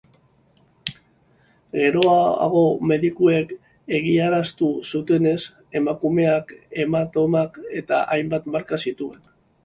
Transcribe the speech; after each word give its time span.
Gerora 1.79 2.47
medikuek 2.91 3.51
egiaztatu 3.97 4.69
zutenez, 4.93 5.35
emakumeak 5.81 6.55
hematomak 6.79 7.61
eta 7.83 8.01
hainbat 8.17 8.49
marka 8.57 8.81
zituen. 8.89 9.29